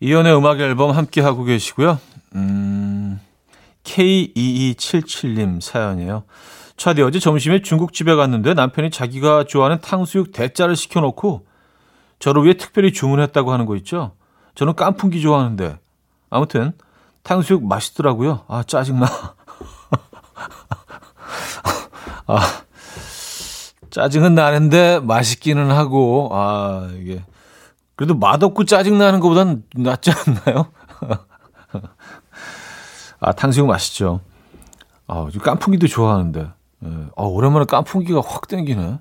이현우의 0.00 0.36
음악 0.36 0.60
앨범 0.60 0.90
함께 0.90 1.20
하고 1.20 1.44
계시고요. 1.44 1.98
음, 2.34 3.18
K2277님 3.84 5.60
사연이에요. 5.60 6.24
차디 6.76 7.02
어제 7.02 7.18
점심에 7.18 7.62
중국집에 7.62 8.14
갔는데 8.14 8.54
남편이 8.54 8.90
자기가 8.90 9.44
좋아하는 9.44 9.80
탕수육 9.80 10.32
대짜를 10.32 10.76
시켜놓고 10.76 11.46
저를 12.24 12.44
위해 12.44 12.54
특별히 12.54 12.90
주문했다고 12.90 13.52
하는 13.52 13.66
거 13.66 13.76
있죠. 13.76 14.12
저는 14.54 14.76
깐풍기 14.76 15.20
좋아하는데 15.20 15.78
아무튼 16.30 16.72
탕수육 17.22 17.66
맛있더라고요. 17.66 18.46
아 18.48 18.62
짜증나. 18.62 19.04
아 22.26 22.40
짜증은 23.90 24.34
나는데 24.34 25.00
맛있기는 25.00 25.70
하고 25.70 26.30
아 26.32 26.88
이게 26.94 27.22
그래도 27.94 28.14
맛없고 28.14 28.64
짜증 28.64 28.96
나는 28.96 29.20
것보단 29.20 29.62
낫지 29.74 30.10
않나요? 30.10 30.72
아 33.20 33.32
탕수육 33.32 33.66
맛있죠. 33.66 34.22
아 35.06 35.28
깐풍기도 35.42 35.88
좋아하는데 35.88 36.50
예. 36.86 37.06
아, 37.16 37.22
오랜만에 37.22 37.66
깐풍기가 37.66 38.22
확 38.24 38.48
땡기네. 38.48 38.82
예. 38.82 38.98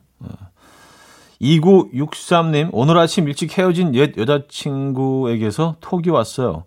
2963님, 1.44 2.70
오늘 2.72 2.98
아침 2.98 3.28
일찍 3.28 3.58
헤어진 3.58 3.94
옛 3.96 4.18
여자친구에게서 4.18 5.76
톡이 5.82 6.10
왔어요. 6.10 6.64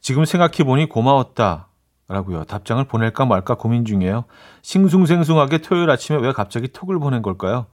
지금 0.00 0.24
생각해보니 0.24 0.88
고마웠다. 0.88 1.68
라고요. 2.08 2.44
답장을 2.44 2.82
보낼까 2.84 3.26
말까 3.26 3.56
고민 3.56 3.84
중이에요. 3.84 4.24
싱숭생숭하게 4.62 5.58
토요일 5.58 5.90
아침에 5.90 6.18
왜 6.18 6.32
갑자기 6.32 6.68
톡을 6.68 6.98
보낸 6.98 7.20
걸까요? 7.22 7.66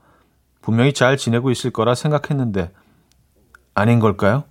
분명히 0.60 0.92
잘 0.92 1.16
지내고 1.16 1.50
있을 1.50 1.70
거라 1.70 1.94
생각했는데, 1.94 2.72
아닌 3.74 4.00
걸까요? 4.00 4.44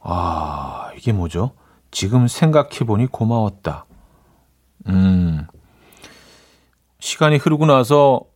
아, 0.00 0.90
이게 0.96 1.12
뭐죠? 1.12 1.52
지금 1.90 2.28
생각해보니 2.28 3.06
고마웠다. 3.06 3.86
음, 4.86 5.46
시간이 7.00 7.36
흐르고 7.36 7.66
나서 7.66 8.29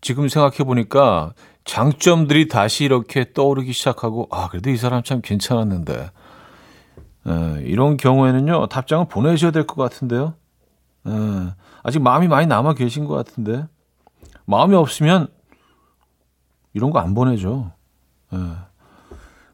지금 0.00 0.28
생각해 0.28 0.58
보니까 0.58 1.32
장점들이 1.64 2.48
다시 2.48 2.84
이렇게 2.84 3.32
떠오르기 3.32 3.72
시작하고 3.72 4.28
아 4.30 4.48
그래도 4.48 4.70
이 4.70 4.76
사람 4.76 5.02
참 5.02 5.20
괜찮았는데 5.22 6.10
에, 7.26 7.30
예, 7.30 7.62
이런 7.66 7.96
경우에는요 7.96 8.68
답장을 8.68 9.06
보내셔야 9.08 9.50
될 9.50 9.66
것 9.66 9.76
같은데요. 9.76 10.34
에, 11.06 11.10
예, 11.10 11.54
아직 11.82 12.00
마음이 12.00 12.28
많이 12.28 12.46
남아 12.46 12.74
계신 12.74 13.04
것 13.04 13.14
같은데 13.14 13.66
마음이 14.46 14.74
없으면 14.76 15.28
이런 16.74 16.90
거 16.90 16.98
안 17.00 17.14
보내죠. 17.14 17.72
에. 18.32 18.36
예. 18.36 18.40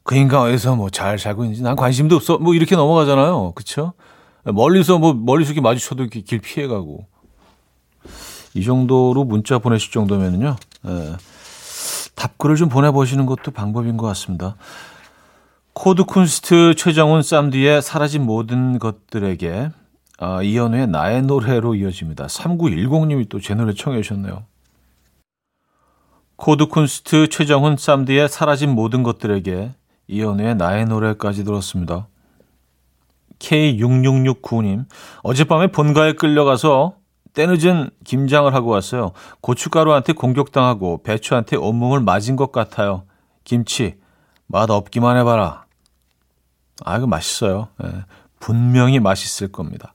그 0.05 0.15
인간 0.17 0.43
어디서 0.43 0.77
뭐 0.77 0.91
잘 0.91 1.19
살고 1.19 1.45
있는지 1.45 1.63
난 1.63 1.77
관심도 1.77 2.17
없어 2.17 2.39
뭐 2.39 2.55
이렇게 2.55 2.77
넘어가잖아요. 2.77 3.53
그렇죠? 3.53 3.95
멀리서 4.45 4.99
뭐 4.99 5.15
멀리서 5.15 5.53
이렇게 5.53 5.63
마주쳐도 5.63 6.03
이렇게 6.03 6.21
길 6.21 6.41
피해가고 6.41 7.07
이 8.55 8.63
정도로 8.63 9.25
문자 9.25 9.59
보내실 9.59 9.91
정도면은요, 9.93 10.57
예, 10.87 11.17
답글을 12.15 12.57
좀 12.57 12.69
보내보시는 12.69 13.27
것도 13.27 13.51
방법인 13.51 13.97
것 13.97 14.07
같습니다. 14.09 14.57
코드 15.73 16.05
쿤스트 16.05 16.77
최정훈 16.77 17.23
쌈디의 17.23 17.83
사라진 17.83 18.23
모든 18.25 18.79
것들에게 18.79 19.71
아, 20.19 20.43
이현우의 20.43 20.87
나의 20.87 21.23
노래로 21.23 21.75
이어집니다. 21.75 22.27
3910님이 22.29 23.29
또 23.29 23.41
제 23.41 23.55
노래 23.55 23.75
청해 23.75 24.01
주셨네요. 24.03 24.45
코드 26.37 26.67
쿤스트 26.67 27.29
최정훈 27.31 27.77
쌈디의 27.77 28.29
사라진 28.29 28.71
모든 28.71 29.03
것들에게 29.03 29.73
이연우의 30.07 30.55
나의 30.55 30.85
노래까지 30.87 31.45
들었습니다. 31.45 32.07
K6669님, 33.41 34.87
어젯밤에 35.23 35.67
본가에 35.69 36.13
끌려가서 36.13 36.95
때늦은 37.35 37.91
김장을 38.05 38.55
하고 38.55 38.71
왔어요. 38.71 39.13
고춧가루한테 39.41 40.13
공격당하고 40.13 41.03
배추한테 41.03 41.57
온몸을 41.57 42.01
맞은 42.01 42.37
것 42.37 42.53
같아요. 42.53 43.05
김치 43.45 43.97
맛 44.47 44.71
없기만 44.71 45.17
해봐라. 45.19 45.65
아 46.85 46.97
이거 46.97 47.07
맛있어요. 47.07 47.69
네. 47.83 47.91
분명히 48.41 49.01
맛있을 49.01 49.51
겁니다. 49.53 49.95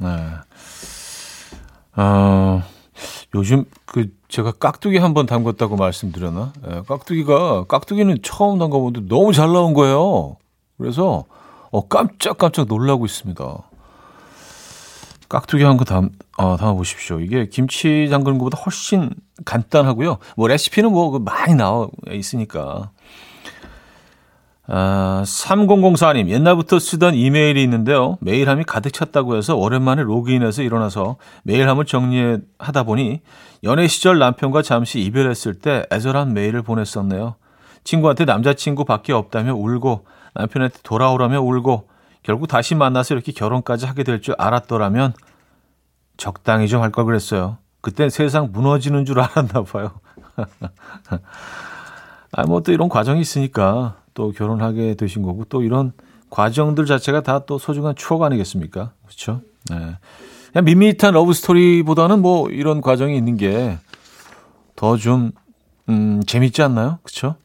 네. 0.00 0.08
어, 1.96 2.62
요즘 3.34 3.64
그 3.84 4.08
제가 4.28 4.52
깍두기 4.52 4.98
한번 4.98 5.26
담궜다고 5.26 5.78
말씀드렸나? 5.78 6.52
네, 6.66 6.82
깍두기가 6.88 7.64
깍두기는 7.64 8.18
처음 8.22 8.58
담가보는데 8.58 9.08
너무 9.08 9.32
잘 9.32 9.52
나온 9.52 9.74
거예요. 9.74 10.36
그래서 10.78 11.24
어, 11.70 11.86
깜짝깜짝 11.88 12.66
놀라고 12.66 13.06
있습니다. 13.06 13.44
깍두기 15.34 15.64
한 15.64 15.76
거 15.76 15.84
담, 15.84 16.10
어, 16.38 16.56
담아보십시오. 16.56 17.18
이게 17.20 17.46
김치 17.48 18.06
담그는 18.08 18.38
것보다 18.38 18.56
훨씬 18.64 19.10
간단하고요. 19.44 20.18
뭐 20.36 20.46
레시피는 20.48 20.92
뭐그 20.92 21.18
많이 21.18 21.54
나와 21.54 21.88
있으니까. 22.10 22.90
아, 24.66 25.22
3004님, 25.26 26.28
옛날부터 26.28 26.78
쓰던 26.78 27.14
이메일이 27.16 27.62
있는데요. 27.64 28.16
메일함이 28.20 28.64
가득 28.64 28.92
찼다고 28.92 29.36
해서 29.36 29.56
오랜만에 29.56 30.02
로그인해서 30.02 30.62
일어나서 30.62 31.16
메일함을 31.42 31.84
정리하다 31.84 32.84
보니 32.84 33.20
연애 33.64 33.86
시절 33.88 34.18
남편과 34.18 34.62
잠시 34.62 35.00
이별했을 35.00 35.54
때 35.54 35.84
애절한 35.92 36.32
메일을 36.32 36.62
보냈었네요. 36.62 37.34
친구한테 37.82 38.24
남자친구 38.24 38.86
밖에 38.86 39.12
없다며 39.12 39.54
울고 39.54 40.06
남편한테 40.34 40.78
돌아오라며 40.82 41.40
울고 41.42 41.88
결국 42.24 42.48
다시 42.48 42.74
만나서 42.74 43.14
이렇게 43.14 43.30
결혼까지 43.32 43.86
하게 43.86 44.02
될 44.02 44.20
줄 44.20 44.34
알았더라면 44.38 45.12
적당히 46.16 46.66
좀 46.68 46.82
할 46.82 46.90
걸 46.90 47.04
그랬어요. 47.04 47.58
그땐 47.80 48.10
세상 48.10 48.50
무너지는 48.52 49.04
줄 49.04 49.20
알았나 49.20 49.62
봐요. 49.64 49.92
아, 52.32 52.42
뭐 52.46 52.60
또 52.60 52.72
이런 52.72 52.88
과정이 52.88 53.20
있으니까 53.20 53.96
또 54.14 54.32
결혼하게 54.32 54.94
되신 54.94 55.22
거고 55.22 55.44
또 55.44 55.62
이런 55.62 55.92
과정들 56.30 56.86
자체가 56.86 57.20
다 57.22 57.40
또 57.46 57.58
소중한 57.58 57.94
추억 57.94 58.22
아니겠습니까? 58.22 58.92
그렇죠? 59.04 59.42
네. 59.70 59.96
그냥 60.52 60.64
밋밋한 60.64 61.12
러브 61.14 61.32
스토리보다는 61.32 62.22
뭐 62.22 62.48
이런 62.50 62.80
과정이 62.80 63.16
있는 63.16 63.36
게 63.36 63.78
더좀 64.76 65.32
음, 65.88 66.22
재밌지 66.26 66.62
않나요? 66.62 66.98
그렇죠? 67.02 67.36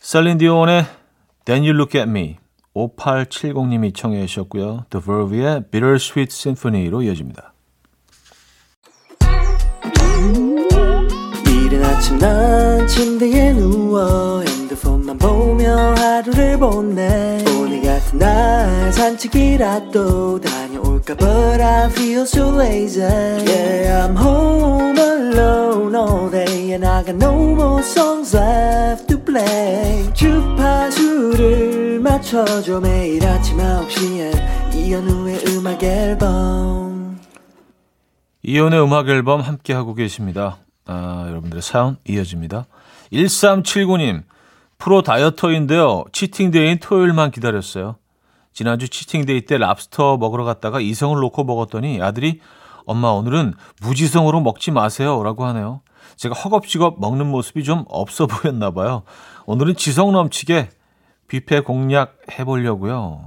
셀린 0.00 0.38
디온의 0.38 0.86
Then 1.44 1.62
You 1.62 1.74
Look 1.74 1.98
At 2.00 2.08
Me 2.10 2.38
5870님이 2.76 3.94
청해 3.94 4.26
주셨고요. 4.26 4.84
The 4.90 5.02
Verve의 5.02 5.64
Bittersweet 5.70 6.28
Symphony로 6.30 7.02
이어집니다. 7.02 7.54
이른 11.48 11.84
아침 11.84 12.18
난 12.18 12.86
침대에 12.86 13.54
누워 13.54 14.42
핸드폰만 14.42 15.16
보며 15.18 15.94
하루를 15.94 16.58
보내 16.58 17.42
오늘 17.58 17.82
같은 17.82 18.18
날 18.18 18.92
산책이라도 18.92 20.40
다녀올까 20.40 21.16
But 21.16 21.62
I 21.62 21.86
feel 21.90 22.22
so 22.22 22.54
lazy 22.60 23.02
Yeah 23.02 24.06
I'm 24.06 24.16
home 24.16 24.98
alone 24.98 25.96
all 25.96 26.30
day 26.30 26.72
And 26.72 26.86
I 26.86 27.02
got 27.02 27.16
no 27.16 27.32
more 27.54 27.82
songs 27.82 28.36
left 28.36 29.05
play 29.26 30.14
주파수를 30.14 32.00
맞춰줘 32.00 32.80
매일 32.80 33.26
아침 33.26 33.58
9시에 33.58 34.74
이현우의 34.74 35.44
음악 35.48 35.82
앨범 35.82 37.18
이현우의 38.42 38.82
음악 38.82 39.08
앨범 39.08 39.40
함께하고 39.40 39.94
계십니다 39.94 40.58
아, 40.86 41.26
여러분들의 41.28 41.60
사연 41.60 41.98
이어집니다 42.08 42.66
1379님 43.12 44.22
프로 44.78 45.02
다이어터인데요. 45.02 46.04
치팅데이인 46.12 46.78
토요일만 46.78 47.30
기다렸어요. 47.30 47.96
지난주 48.52 48.88
치팅데이 48.88 49.42
때 49.42 49.58
랍스터 49.58 50.16
먹으러 50.16 50.44
갔다가 50.44 50.80
이성을 50.80 51.18
놓고 51.18 51.44
먹었더니 51.44 52.00
아들이 52.02 52.40
엄마 52.86 53.08
오늘은 53.08 53.54
무지성으로 53.82 54.40
먹지 54.40 54.70
마세요 54.70 55.22
라고 55.22 55.44
하네요. 55.46 55.80
제가 56.16 56.34
허겁지겁 56.34 57.00
먹는 57.00 57.26
모습이 57.26 57.64
좀 57.64 57.84
없어 57.88 58.26
보였나 58.26 58.70
봐요. 58.70 59.02
오늘은 59.46 59.76
지성 59.76 60.12
넘치게 60.12 60.70
뷔페 61.28 61.60
공략 61.60 62.18
해보려고요. 62.38 63.24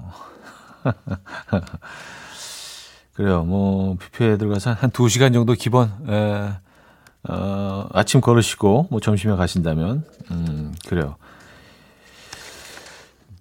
그래요. 3.13 3.43
뭐 3.43 3.97
뷔페에 3.97 4.37
들어가서 4.37 4.73
한 4.73 4.91
2시간 4.91 5.33
정도 5.33 5.53
기본 5.53 5.91
에, 6.07 6.53
어, 7.29 7.87
아침 7.91 8.21
걸으시고 8.21 8.87
뭐 8.89 8.99
점심에 9.01 9.35
가신다면 9.35 10.05
음, 10.31 10.73
그래요. 10.87 11.17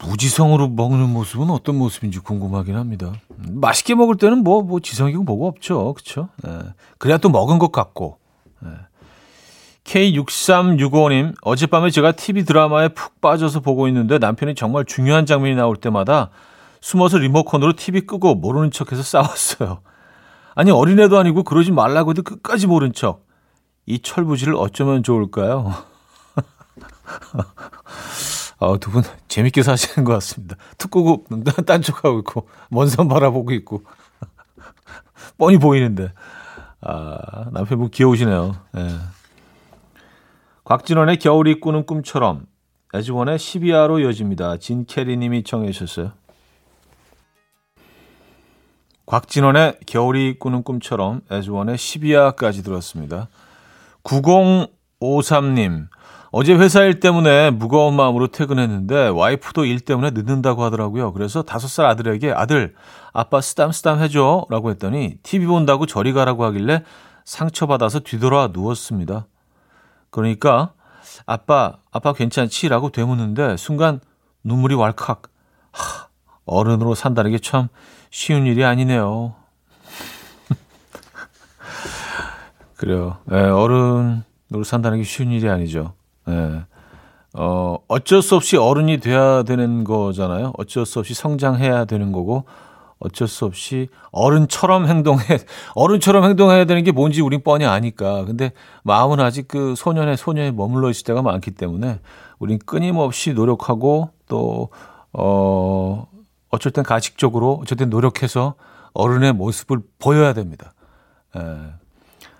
무지성으로 0.01 0.69
먹는 0.69 1.09
모습은 1.11 1.51
어떤 1.51 1.77
모습인지 1.77 2.21
궁금하긴 2.21 2.77
합니다. 2.77 3.13
맛있게 3.37 3.95
먹을 3.95 4.17
때는 4.17 4.45
뭐, 4.45 4.63
뭐 4.63 4.81
지성이고 4.81 5.25
뭐가 5.25 5.47
없죠. 5.47 5.93
그쵸? 5.95 6.29
예. 6.47 6.61
그래야 6.99 7.19
또 7.19 7.29
먹은 7.29 7.59
것 7.59 7.73
같고. 7.73 8.19
예. 8.65 8.69
K6365님, 9.89 11.35
어젯밤에 11.43 11.91
제가 11.91 12.13
TV 12.13 12.45
드라마에 12.45 12.89
푹 12.89 13.21
빠져서 13.23 13.61
보고 13.61 13.89
있는데 13.89 14.19
남편이 14.19 14.55
정말 14.55 14.85
중요한 14.85 15.25
장면이 15.25 15.57
나올 15.57 15.77
때마다 15.77 16.29
숨어서 16.83 17.19
리모컨으로 17.19 17.73
TV 17.73 18.03
끄고 18.03 18.35
모르는 18.35 18.71
척해서 18.71 19.03
싸웠어요. 19.03 19.81
아니 20.55 20.71
어린애도 20.71 21.19
아니고 21.19 21.43
그러지 21.43 21.73
말라고 21.73 22.11
해도 22.11 22.23
끝까지 22.23 22.67
모른 22.67 22.93
척. 22.93 23.27
이 23.87 24.01
철부지를 24.01 24.55
어쩌면 24.57 25.03
좋을까요? 25.03 25.73
어, 28.61 28.79
두분 28.79 29.03
재밌게 29.29 29.63
사시는 29.63 30.05
것 30.05 30.13
같습니다. 30.15 30.57
툭 30.77 30.91
끄고 30.91 31.25
딴쪽하고 31.65 32.19
있고 32.19 32.49
먼 32.69 32.89
산 32.89 33.09
바라보고 33.09 33.53
있고 33.53 33.83
뻔히 35.39 35.57
보이는데 35.57 36.13
아, 36.83 37.47
남편분 37.53 37.91
귀여우시네요. 37.91 38.55
네. 38.73 38.99
곽진원의 40.69 41.17
겨울이 41.17 41.61
꾸는 41.61 41.87
꿈처럼 41.87 42.43
에즈원의 42.93 43.39
12화로 43.39 44.03
이어집니다. 44.03 44.59
진캐리님이 44.59 45.43
청해 45.43 45.73
주셨어요. 45.73 46.13
곽진원의 49.07 49.79
겨울이 49.87 50.39
꾸는 50.39 50.65
꿈처럼 50.65 51.23
에즈원의 51.31 51.77
12화까지 51.77 52.63
들었습니다. 52.63 53.29
9053님 54.05 55.87
어제 56.33 56.53
회사 56.53 56.83
일 56.83 57.01
때문에 57.01 57.49
무거운 57.51 57.97
마음으로 57.97 58.27
퇴근했는데 58.27 59.09
와이프도 59.09 59.65
일 59.65 59.81
때문에 59.81 60.11
늦는다고 60.11 60.65
하더라고요. 60.65 61.15
그래서 61.15 61.41
다섯 61.43 61.69
살 61.69 61.87
아들에게 61.87 62.33
아들 62.33 62.75
아빠 63.15 63.41
쓰담쓰담 63.41 64.01
해줘 64.01 64.45
라고 64.51 64.69
했더니 64.69 65.17
TV 65.23 65.47
본다고 65.47 65.87
저리 65.87 66.13
가라고 66.13 66.45
하길래 66.45 66.85
상처받아서 67.25 68.01
뒤돌아 68.01 68.51
누웠습니다. 68.53 69.29
그러니까 70.11 70.73
아빠 71.27 71.79
아빠 71.91 72.13
괜찮지? 72.13 72.69
라고 72.69 72.91
되묻는데 72.91 73.57
순간 73.57 74.01
눈물이 74.45 74.75
왈칵 74.75 75.23
하, 75.73 76.09
어른으로 76.47 76.95
산다는 76.95 77.31
게 77.31 77.39
참 77.39 77.69
쉬운 78.11 78.47
일이 78.47 78.65
아니네요. 78.65 79.35
그래요. 82.77 83.19
네, 83.27 83.39
어른으로 83.41 84.65
산다는 84.65 84.99
게 84.99 85.05
쉬운 85.05 85.31
일이 85.31 85.49
아니죠. 85.49 85.95
예. 86.29 86.63
어, 87.35 87.77
어쩔 87.89 88.23
수 88.23 88.37
없이 88.37 88.57
어른이 88.57 88.99
돼야 88.99 89.43
되는 89.43 89.85
거잖아요. 89.85 90.53
어쩔 90.57 90.87
수 90.87 90.99
없이 90.99 91.15
성장해야 91.15 91.85
되는 91.85 92.13
거고, 92.13 92.45
어쩔 93.01 93.29
수 93.29 93.45
없이 93.45 93.89
어른처럼 94.11 94.87
행동해, 94.87 95.23
어른처럼 95.75 96.25
행동해야 96.25 96.65
되는 96.65 96.83
게 96.83 96.91
뭔지 96.93 97.21
우린 97.21 97.43
뻔히 97.43 97.65
아니까. 97.65 98.25
근데 98.25 98.53
마음은 98.83 99.21
아직 99.21 99.47
그 99.49 99.75
소년의 99.77 100.17
소녀에 100.17 100.51
머물러 100.51 100.91
있을 100.91 101.05
때가 101.05 101.23
많기 101.23 101.53
때문에 101.53 102.01
우린 102.39 102.59
끊임없이 102.59 103.33
노력하고 103.33 104.11
또, 104.27 104.71
어, 105.13 106.07
어쩔 106.51 106.73
땐 106.73 106.83
가식적으로, 106.85 107.63
땐 107.77 107.91
노력해서 107.91 108.55
어른의 108.95 109.33
모습을 109.33 109.81
보여야 109.99 110.33
됩니다. 110.33 110.73
에, 111.37 111.41
예. 111.41 111.73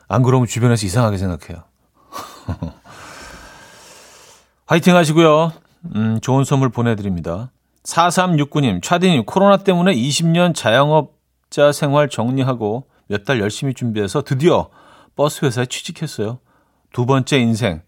안 0.09 0.23
그러면 0.23 0.47
주변에서 0.47 0.87
이상하게 0.87 1.19
생각해요. 1.19 1.63
화이팅 4.67 4.97
하시고요. 4.97 5.53
음, 5.95 6.19
좋은 6.21 6.45
선물 6.45 6.71
보내드립니다. 6.71 7.51
4369님, 7.85 8.83
차디님, 8.83 9.25
코로나 9.25 9.57
때문에 9.59 9.95
20년 9.95 10.55
자영업자 10.55 11.73
생활 11.73 12.09
정리하고 12.09 12.87
몇 13.07 13.25
달 13.25 13.41
열심히 13.41 13.73
준비해서 13.75 14.23
드디어 14.23 14.69
버스 15.17 15.45
회사에 15.45 15.67
취직했어요. 15.67 16.39
두 16.93 17.07
번째 17.07 17.39
인생. 17.39 17.83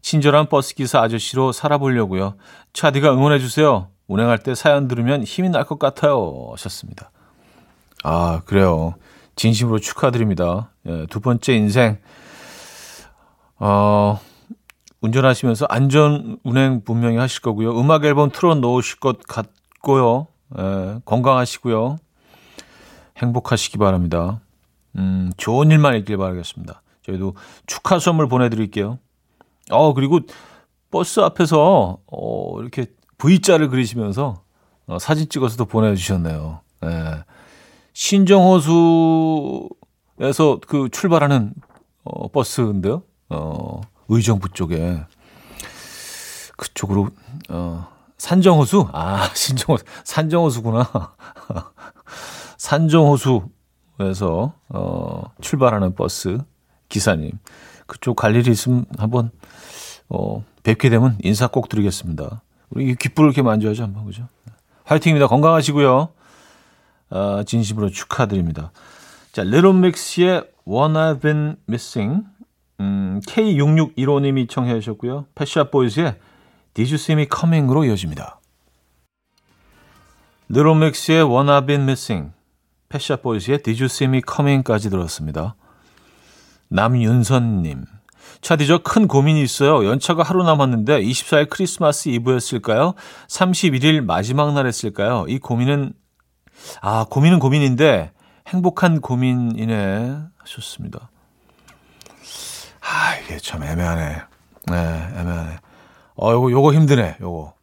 친절한 0.00 0.48
버스기사 0.48 1.00
아저씨로 1.00 1.52
살아보려고요. 1.52 2.34
차디가 2.72 3.12
응원해주세요. 3.12 3.88
운행할 4.08 4.38
때 4.38 4.54
사연 4.54 4.88
들으면 4.88 5.22
힘이 5.22 5.48
날 5.50 5.64
것 5.64 5.78
같아요. 5.78 6.48
하셨습니다. 6.52 7.10
아, 8.02 8.40
그래요. 8.46 8.94
진심으로 9.36 9.78
축하드립니다. 9.78 10.70
예, 10.86 11.06
두 11.08 11.20
번째 11.20 11.54
인생. 11.54 11.98
어, 13.58 14.20
운전하시면서 15.02 15.66
안전 15.68 16.38
운행 16.44 16.82
분명히 16.84 17.16
하실 17.18 17.42
거고요. 17.42 17.78
음악 17.78 18.04
앨범 18.04 18.30
틀어 18.30 18.54
놓으실 18.54 19.00
것 19.00 19.18
같고요. 19.24 20.28
예, 20.58 21.00
건강하시고요. 21.04 21.98
행복하시기 23.18 23.78
바랍니다. 23.78 24.40
음, 24.96 25.32
좋은 25.36 25.70
일만 25.70 25.96
있길 25.96 26.16
바라겠습니다. 26.16 26.82
저희도 27.02 27.34
축하 27.66 27.98
선물 27.98 28.28
보내드릴게요. 28.28 28.98
어, 29.70 29.92
그리고 29.92 30.20
버스 30.90 31.20
앞에서, 31.20 31.98
어, 32.06 32.60
이렇게 32.60 32.86
V자를 33.18 33.68
그리시면서 33.68 34.42
어, 34.86 34.98
사진 34.98 35.28
찍어서도 35.28 35.64
보내주셨네요. 35.64 36.60
예. 36.84 37.24
신정호수에서 37.92 39.70
그 40.66 40.88
출발하는 40.90 41.54
어, 42.04 42.28
버스인데요. 42.28 43.02
어, 43.30 43.80
의정부 44.14 44.48
쪽에 44.48 45.04
그쪽으로 46.56 47.08
어 47.48 47.88
산정호수 48.18 48.88
아 48.92 49.30
신정호수 49.34 49.84
산정호수구나 50.04 50.88
산정호수에서 52.58 53.50
어 54.68 55.22
출발하는 55.40 55.94
버스 55.94 56.38
기사님 56.88 57.32
그쪽 57.86 58.16
갈 58.16 58.36
일이 58.36 58.50
있으면 58.50 58.84
한번 58.98 59.30
어 60.08 60.44
뵙게 60.62 60.90
되면 60.90 61.18
인사 61.22 61.48
꼭 61.48 61.68
드리겠습니다. 61.68 62.42
우리 62.70 62.94
귓불을 62.94 63.28
이렇게 63.28 63.42
만져야죠 63.42 63.82
한번 63.82 64.06
그죠? 64.06 64.28
화이팅입니다. 64.84 65.26
건강하시고요. 65.26 66.08
아, 67.10 67.44
진심으로 67.46 67.90
축하드립니다. 67.90 68.72
자, 69.32 69.42
리틀믹스의 69.42 70.44
One 70.64 70.94
I've 70.94 71.20
Been 71.20 71.56
Missing 71.68 72.24
음, 72.82 73.20
K6615님이 73.26 74.48
청해 74.48 74.74
주셨고요. 74.80 75.26
패샷 75.36 75.70
보이즈의 75.70 76.16
Did 76.74 76.92
You 76.92 76.94
See 76.94 77.14
Me 77.14 77.26
Coming으로 77.32 77.84
이어집니다. 77.84 78.40
느로믹스의 80.48 81.22
One 81.22 81.48
I've 81.48 81.66
Been 81.66 81.82
Missing, 81.82 82.32
패샷 82.88 83.22
보이즈의 83.22 83.62
Did 83.62 83.80
You 83.80 83.86
See 83.86 84.08
Me 84.08 84.20
Coming까지 84.28 84.90
들었습니다. 84.90 85.54
남윤선님, 86.68 87.84
차디 88.40 88.66
저 88.66 88.78
큰 88.78 89.06
고민이 89.06 89.40
있어요. 89.42 89.86
연차가 89.88 90.24
하루 90.24 90.42
남았는데 90.42 91.02
24일 91.02 91.48
크리스마스 91.50 92.08
이브였을까요? 92.08 92.94
31일 93.28 94.04
마지막 94.04 94.52
날 94.54 94.66
했을까요? 94.66 95.26
이 95.28 95.38
고민은 95.38 95.92
아 96.80 97.06
고민은 97.08 97.38
고민인데 97.38 98.10
행복한 98.48 99.00
고민이네 99.00 100.18
하셨습니다. 100.38 101.11
아, 102.82 103.16
이게 103.16 103.38
참 103.38 103.62
애매하네. 103.62 104.22
네, 104.66 104.74
애매하네. 104.74 105.56
어, 106.16 106.32
요거, 106.32 106.50
요거 106.50 106.72
힘드네, 106.74 107.16
요거. 107.20 107.54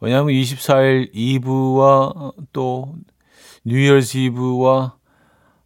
왜냐하면 0.00 0.34
24일 0.34 1.10
이브와 1.12 2.32
또 2.52 2.94
뉴이얼스 3.64 4.18
이브와 4.18 4.94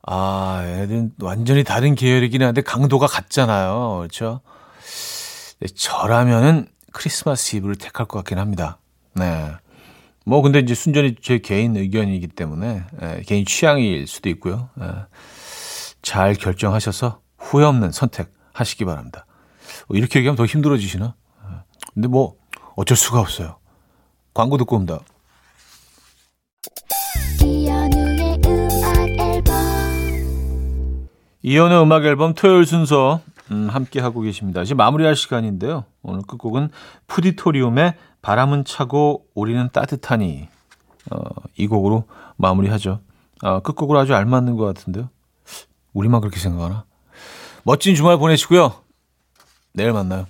아, 0.05 0.63
얘는 0.65 1.13
완전히 1.21 1.65
다른 1.65 1.95
계열이긴 1.95 2.43
한데 2.43 2.61
강도가 2.61 3.07
같잖아요. 3.07 3.99
그렇죠? 3.99 4.41
저라면은 5.75 6.67
크리스마스 6.93 7.57
이브를 7.57 7.77
택할 7.77 8.07
것 8.07 8.19
같긴 8.19 8.39
합니다. 8.39 8.79
네. 9.15 9.53
뭐 10.25 10.43
근데 10.43 10.59
이제 10.61 10.75
순전히 10.75 11.15
제 11.21 11.39
개인 11.39 11.77
의견이기 11.77 12.29
때문에 12.29 12.85
예, 13.03 13.23
개인 13.27 13.45
취향일 13.45 14.07
수도 14.07 14.29
있고요. 14.31 14.69
예, 14.81 14.87
잘 16.01 16.35
결정하셔서 16.35 17.21
후회 17.39 17.65
없는 17.65 17.91
선택 17.93 18.33
하시기 18.53 18.85
바랍니다. 18.85 19.27
뭐 19.89 19.97
이렇게 19.97 20.19
얘기하면 20.19 20.37
더 20.37 20.45
힘들어지시나? 20.47 21.15
근데 21.95 22.09
뭐 22.09 22.35
어쩔 22.77 22.97
수가 22.97 23.21
없어요. 23.21 23.57
광고 24.35 24.57
듣고 24.57 24.77
옵니다. 24.77 25.01
이연의 31.43 31.83
음악 31.83 32.05
앨범 32.05 32.35
토요일 32.35 32.67
순서 32.67 33.21
음, 33.51 33.69
함께 33.69 34.01
하고 34.01 34.21
계십니다. 34.21 34.63
이제 34.63 34.75
마무리할 34.75 35.17
시간인데요. 35.17 35.85
오늘 36.03 36.23
끝곡은 36.23 36.71
푸디토리움의 37.09 37.95
바람은 38.23 38.65
차고 38.65 39.27
우리는 39.35 39.69
따뜻하니 39.73 40.49
어, 41.11 41.19
이 41.57 41.67
곡으로 41.67 42.05
마무리하죠. 42.37 43.01
어, 43.43 43.61
끝곡으로 43.61 43.99
아주 43.99 44.15
알맞는 44.15 44.57
것 44.57 44.65
같은데요. 44.65 45.11
우리만 45.93 46.21
그렇게 46.21 46.39
생각하나? 46.39 46.85
멋진 47.65 47.95
주말 47.95 48.19
보내시고요. 48.19 48.75
내일 49.73 49.93
만나요. 49.93 50.27